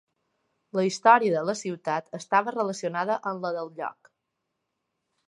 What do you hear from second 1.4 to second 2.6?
la ciutat estava